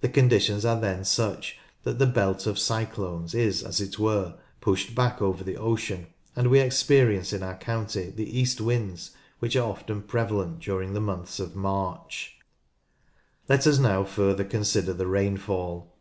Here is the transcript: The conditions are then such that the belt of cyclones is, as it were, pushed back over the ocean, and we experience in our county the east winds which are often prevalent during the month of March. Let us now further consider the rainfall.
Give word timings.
The 0.00 0.08
conditions 0.08 0.64
are 0.64 0.80
then 0.80 1.04
such 1.04 1.56
that 1.84 2.00
the 2.00 2.06
belt 2.06 2.48
of 2.48 2.58
cyclones 2.58 3.32
is, 3.32 3.62
as 3.62 3.80
it 3.80 3.96
were, 3.96 4.34
pushed 4.60 4.92
back 4.92 5.22
over 5.22 5.44
the 5.44 5.56
ocean, 5.56 6.08
and 6.34 6.48
we 6.50 6.58
experience 6.58 7.32
in 7.32 7.44
our 7.44 7.56
county 7.56 8.10
the 8.10 8.40
east 8.40 8.60
winds 8.60 9.12
which 9.38 9.54
are 9.54 9.70
often 9.70 10.02
prevalent 10.02 10.58
during 10.58 10.94
the 10.94 11.00
month 11.00 11.38
of 11.38 11.54
March. 11.54 12.38
Let 13.48 13.68
us 13.68 13.78
now 13.78 14.02
further 14.02 14.42
consider 14.44 14.92
the 14.92 15.06
rainfall. 15.06 15.94